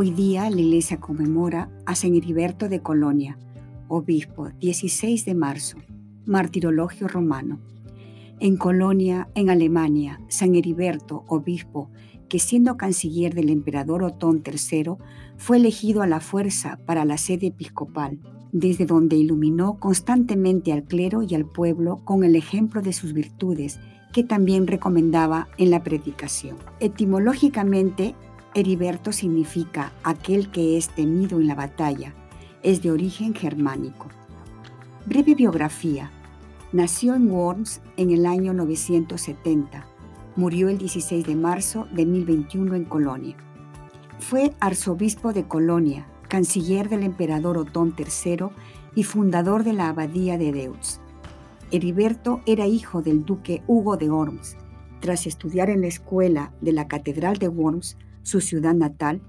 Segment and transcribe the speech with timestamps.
[0.00, 3.36] Hoy día la iglesia conmemora a San Heriberto de Colonia,
[3.88, 5.78] obispo 16 de marzo,
[6.24, 7.58] martirologio romano.
[8.38, 11.90] En Colonia, en Alemania, San Heriberto, obispo,
[12.28, 14.92] que siendo canciller del emperador Otón III,
[15.36, 18.20] fue elegido a la fuerza para la sede episcopal,
[18.52, 23.80] desde donde iluminó constantemente al clero y al pueblo con el ejemplo de sus virtudes,
[24.12, 26.56] que también recomendaba en la predicación.
[26.78, 28.14] Etimológicamente,
[28.54, 32.14] Heriberto significa aquel que es temido en la batalla.
[32.62, 34.08] Es de origen germánico.
[35.06, 36.10] Breve biografía.
[36.72, 39.86] Nació en Worms en el año 970.
[40.36, 43.36] Murió el 16 de marzo de 1021 en Colonia.
[44.18, 48.48] Fue arzobispo de Colonia, canciller del emperador Otón III
[48.94, 51.00] y fundador de la abadía de Deutz.
[51.70, 54.56] Heriberto era hijo del duque Hugo de Worms.
[55.00, 57.96] Tras estudiar en la escuela de la Catedral de Worms,
[58.28, 59.22] su ciudad natal,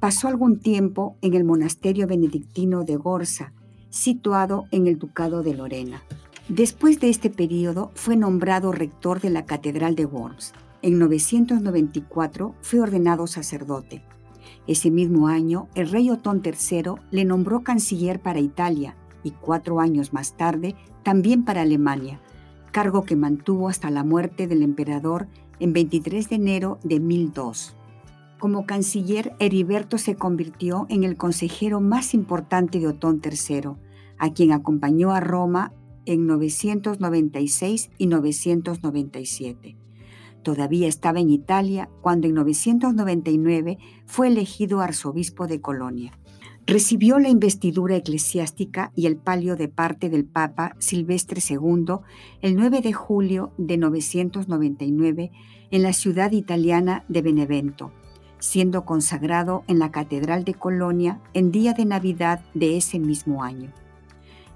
[0.00, 3.52] pasó algún tiempo en el monasterio benedictino de Gorza,
[3.90, 6.02] situado en el Ducado de Lorena.
[6.48, 10.54] Después de este periodo fue nombrado rector de la Catedral de Worms.
[10.80, 14.02] En 994 fue ordenado sacerdote.
[14.66, 20.14] Ese mismo año, el rey Otón III le nombró canciller para Italia y cuatro años
[20.14, 22.20] más tarde también para Alemania,
[22.72, 25.28] cargo que mantuvo hasta la muerte del emperador
[25.60, 27.76] en 23 de enero de 1002.
[28.38, 33.70] Como canciller, Heriberto se convirtió en el consejero más importante de Otón III,
[34.18, 35.72] a quien acompañó a Roma
[36.04, 39.76] en 996 y 997.
[40.42, 46.12] Todavía estaba en Italia cuando en 999 fue elegido arzobispo de Colonia.
[46.66, 52.00] Recibió la investidura eclesiástica y el palio de parte del Papa Silvestre II
[52.42, 55.30] el 9 de julio de 999
[55.70, 57.92] en la ciudad italiana de Benevento
[58.38, 63.72] siendo consagrado en la Catedral de Colonia en día de Navidad de ese mismo año.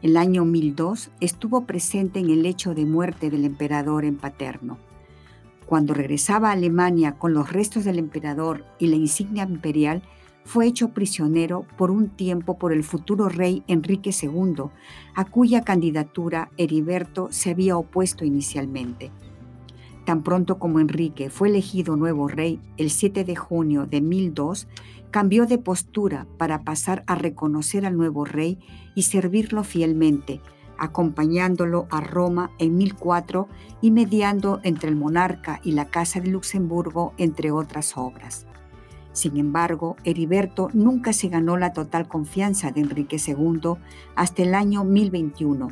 [0.02, 4.78] El año 1002 estuvo presente en el hecho de muerte del emperador en Paterno.
[5.66, 10.02] Cuando regresaba a Alemania con los restos del emperador y la insignia imperial,
[10.44, 14.64] fue hecho prisionero por un tiempo por el futuro rey Enrique II,
[15.14, 19.12] a cuya candidatura Heriberto se había opuesto inicialmente.
[20.10, 24.66] Tan pronto como Enrique fue elegido nuevo rey el 7 de junio de 1002,
[25.12, 28.58] cambió de postura para pasar a reconocer al nuevo rey
[28.96, 30.40] y servirlo fielmente,
[30.78, 33.46] acompañándolo a Roma en 1004
[33.80, 38.46] y mediando entre el monarca y la Casa de Luxemburgo, entre otras obras.
[39.12, 43.74] Sin embargo, Heriberto nunca se ganó la total confianza de Enrique II
[44.16, 45.68] hasta el año 1021,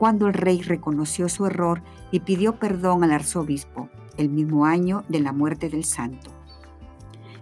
[0.00, 5.20] cuando el rey reconoció su error y pidió perdón al arzobispo, el mismo año de
[5.20, 6.30] la muerte del santo.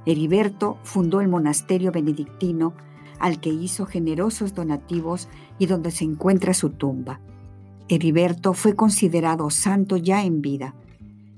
[0.06, 2.74] Heriberto fundó el monasterio benedictino
[3.20, 5.28] al que hizo generosos donativos
[5.60, 7.20] y donde se encuentra su tumba.
[7.88, 10.74] Heriberto fue considerado santo ya en vida.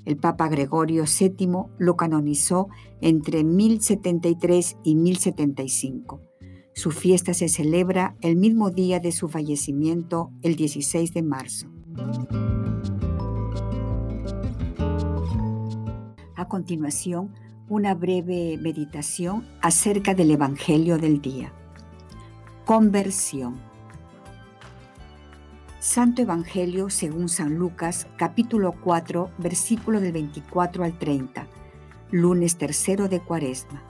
[0.07, 2.69] El Papa Gregorio VII lo canonizó
[3.03, 6.30] entre 1073 y 1075.
[6.81, 11.67] Su fiesta se celebra el mismo día de su fallecimiento, el 16 de marzo.
[16.37, 17.35] A continuación,
[17.69, 21.53] una breve meditación acerca del Evangelio del día.
[22.65, 23.61] Conversión.
[25.81, 31.47] Santo Evangelio según San Lucas, capítulo 4, versículo del 24 al 30,
[32.11, 33.90] lunes tercero de Cuaresma.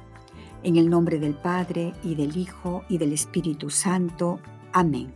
[0.63, 4.41] En el nombre del Padre y del Hijo y del Espíritu Santo.
[4.73, 5.15] Amén.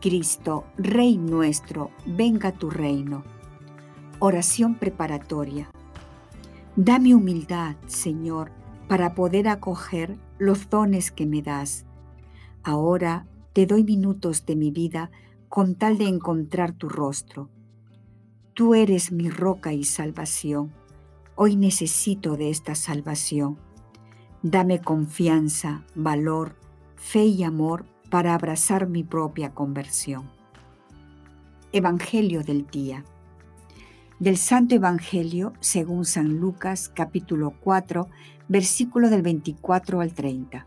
[0.00, 3.24] Cristo, Rey nuestro, venga tu reino.
[4.20, 5.68] Oración preparatoria.
[6.76, 8.52] Dame humildad, Señor,
[8.86, 11.86] para poder acoger los dones que me das.
[12.62, 15.10] Ahora te doy minutos de mi vida
[15.48, 17.50] con tal de encontrar tu rostro.
[18.54, 20.72] Tú eres mi roca y salvación.
[21.34, 23.58] Hoy necesito de esta salvación.
[24.44, 26.54] Dame confianza, valor,
[26.96, 30.28] fe y amor para abrazar mi propia conversión.
[31.72, 33.04] Evangelio del día.
[34.20, 38.10] Del Santo Evangelio según San Lucas capítulo 4,
[38.46, 40.66] versículo del 24 al 30.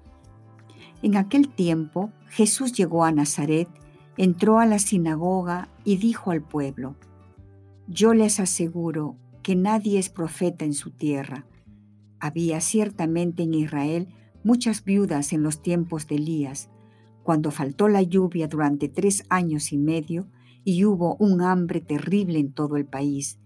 [1.04, 3.70] En aquel tiempo Jesús llegó a Nazaret,
[4.18, 6.96] entró a la sinagoga y dijo al pueblo,
[7.88, 11.46] Yo les aseguro que nadie es profeta en su tierra.
[12.20, 14.08] Había ciertamente en Israel
[14.44, 16.70] muchas viudas en los tiempos de Elías,
[17.24, 20.28] cuando faltó la lluvia durante tres años y medio
[20.64, 23.40] y hubo un hambre terrible en todo el país.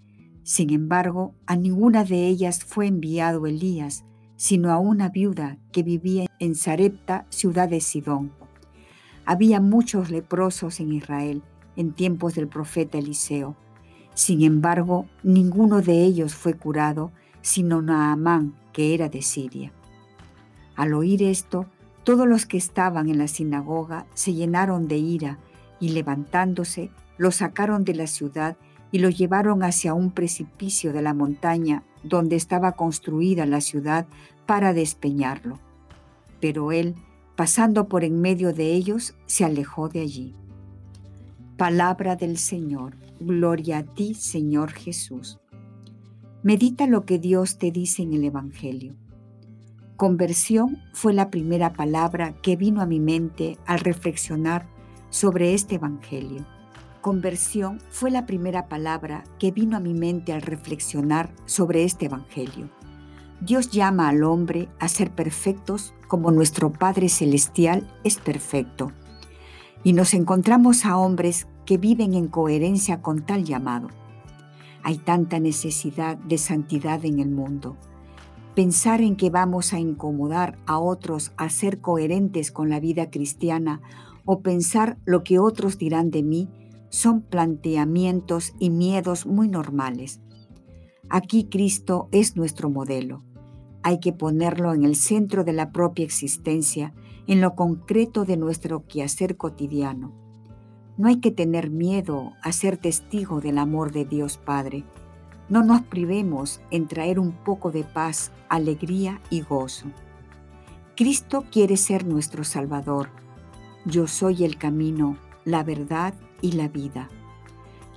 [0.44, 6.26] Sin embargo, a ninguna de ellas fue enviado Elías, sino a una viuda que vivía
[6.40, 8.32] en Sarepta, ciudad de Sidón.
[9.26, 11.44] Había muchos leprosos en Israel
[11.76, 13.56] en tiempos del profeta Eliseo.
[14.14, 19.72] Sin embargo, ninguno de ellos fue curado, sino Naamán, que era de Siria.
[20.76, 21.66] Al oír esto,
[22.04, 25.40] todos los que estaban en la sinagoga se llenaron de ira
[25.80, 28.58] y levantándose, lo sacaron de la ciudad
[28.92, 34.08] y lo llevaron hacia un precipicio de la montaña donde estaba construida la ciudad
[34.46, 35.60] para despeñarlo.
[36.40, 36.96] Pero él,
[37.36, 40.36] pasando por en medio de ellos, se alejó de allí.
[41.58, 42.98] Palabra del Señor.
[43.20, 45.40] Gloria a ti, Señor Jesús.
[46.44, 48.96] Medita lo que Dios te dice en el Evangelio.
[49.96, 54.68] Conversión fue la primera palabra que vino a mi mente al reflexionar
[55.12, 56.44] sobre este Evangelio.
[57.02, 62.72] Conversión fue la primera palabra que vino a mi mente al reflexionar sobre este Evangelio.
[63.40, 68.92] Dios llama al hombre a ser perfectos como nuestro Padre Celestial es perfecto.
[69.84, 73.90] Y nos encontramos a hombres que viven en coherencia con tal llamado.
[74.83, 77.78] Hay tanta necesidad de santidad en el mundo.
[78.56, 83.81] Pensar en que vamos a incomodar a otros a ser coherentes con la vida cristiana
[84.25, 86.50] o pensar lo que otros dirán de mí
[86.89, 90.19] son planteamientos y miedos muy normales.
[91.10, 93.24] Aquí Cristo es nuestro modelo.
[93.84, 96.94] Hay que ponerlo en el centro de la propia existencia,
[97.27, 100.21] en lo concreto de nuestro quehacer cotidiano.
[101.01, 104.83] No hay que tener miedo a ser testigo del amor de Dios Padre.
[105.50, 109.88] No nos privemos en traer un poco de paz, alegría y gozo.
[110.95, 113.09] Cristo quiere ser nuestro Salvador.
[113.83, 117.09] Yo soy el camino, la verdad y la vida.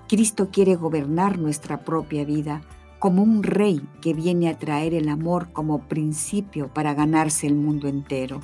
[0.09, 2.63] Cristo quiere gobernar nuestra propia vida
[3.01, 7.87] como un rey que viene a traer el amor como principio para ganarse el mundo
[7.87, 8.41] entero.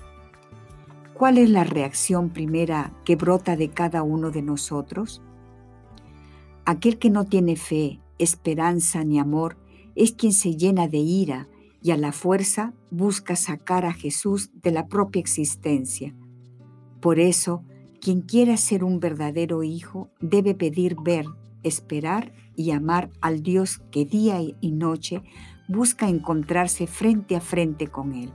[1.20, 5.20] ¿Cuál es la reacción primera que brota de cada uno de nosotros?
[6.64, 9.58] Aquel que no tiene fe, esperanza ni amor
[9.94, 11.46] es quien se llena de ira
[11.82, 16.14] y a la fuerza busca sacar a Jesús de la propia existencia.
[17.02, 17.64] Por eso,
[18.00, 21.26] quien quiera ser un verdadero hijo debe pedir ver,
[21.62, 25.22] esperar y amar al Dios que día y noche
[25.68, 28.32] busca encontrarse frente a frente con Él.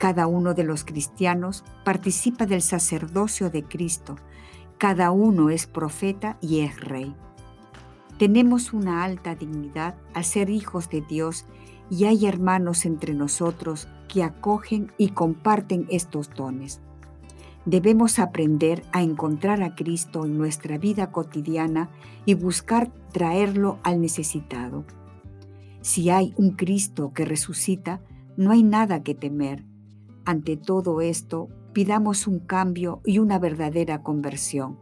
[0.00, 4.16] Cada uno de los cristianos participa del sacerdocio de Cristo.
[4.78, 7.14] Cada uno es profeta y es rey.
[8.18, 11.46] Tenemos una alta dignidad al ser hijos de Dios
[11.88, 16.80] y hay hermanos entre nosotros que acogen y comparten estos dones
[17.64, 21.90] debemos aprender a encontrar a Cristo en nuestra vida cotidiana
[22.24, 24.84] y buscar traerlo al necesitado.
[25.82, 28.00] Si hay un Cristo que resucita,
[28.36, 29.64] no hay nada que temer.
[30.24, 34.78] Ante todo esto, pidamos un cambio y una verdadera conversión.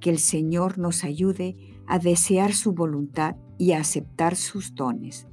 [0.00, 5.26] Que el Señor nos ayude a desear su voluntad y a aceptar sus dones.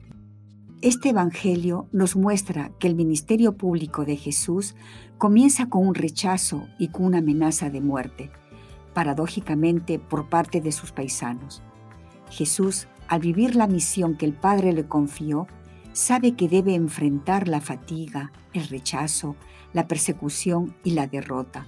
[0.81, 4.75] Este Evangelio nos muestra que el ministerio público de Jesús
[5.17, 8.29] comienza con un rechazo y con una amenaza de muerte,
[8.93, 11.63] paradójicamente por parte de sus paisanos.
[12.29, 15.47] Jesús, al vivir la misión que el Padre le confió,
[15.97, 19.35] sabe que debe enfrentar la fatiga, el rechazo,
[19.73, 21.65] la persecución y la derrota.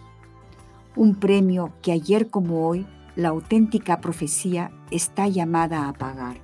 [0.95, 6.37] Un premio que ayer como hoy la auténtica profecía está llamada a pagar.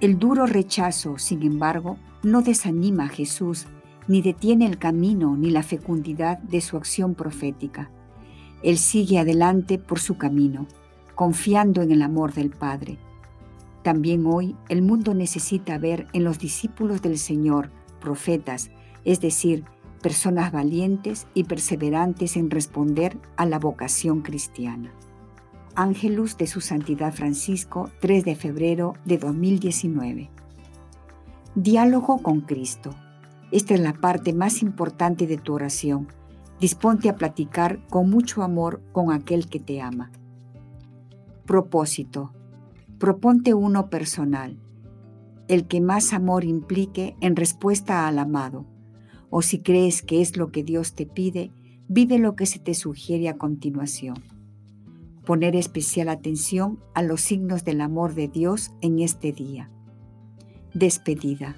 [0.00, 3.66] El duro rechazo, sin embargo, no desanima a Jesús,
[4.08, 7.90] ni detiene el camino ni la fecundidad de su acción profética.
[8.62, 10.66] Él sigue adelante por su camino,
[11.14, 12.96] confiando en el amor del Padre.
[13.86, 18.72] También hoy el mundo necesita ver en los discípulos del Señor profetas,
[19.04, 19.62] es decir,
[20.02, 24.92] personas valientes y perseverantes en responder a la vocación cristiana.
[25.76, 30.30] Ángelus de su Santidad Francisco, 3 de febrero de 2019.
[31.54, 32.90] Diálogo con Cristo.
[33.52, 36.08] Esta es la parte más importante de tu oración.
[36.58, 40.10] Disponte a platicar con mucho amor con aquel que te ama.
[41.44, 42.32] Propósito.
[42.98, 44.58] Proponte uno personal,
[45.48, 48.66] el que más amor implique en respuesta al amado.
[49.30, 51.52] O si crees que es lo que Dios te pide,
[51.88, 54.16] Vive lo que se te sugiere a continuación.
[55.24, 59.70] Poner especial atención a los signos del amor de Dios en este día.
[60.74, 61.54] Despedida.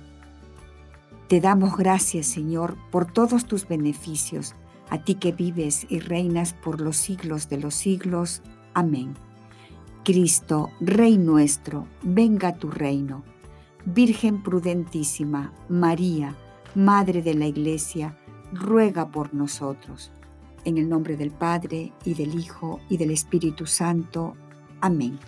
[1.29, 4.55] Te damos gracias, Señor, por todos tus beneficios,
[4.91, 8.43] a ti que vives y reinas por los siglos de los siglos.
[8.75, 9.15] Amén.
[10.09, 13.25] Cristo, Rey nuestro, venga tu reino.
[13.85, 16.35] Virgen prudentísima, María,
[16.75, 18.17] Madre de la Iglesia,
[18.51, 20.11] ruega por nosotros.
[20.65, 24.35] En el nombre del Padre, y del Hijo, y del Espíritu Santo.
[24.81, 25.19] Amén.